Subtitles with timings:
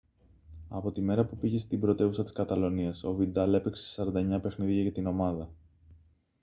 [0.69, 4.03] από τη μέρα που πήγε στην πρωτεύουσα της καταλονίας ο βιντάλ έπαιξε σε
[4.37, 5.49] 49 παιχνίδια για την ομάδα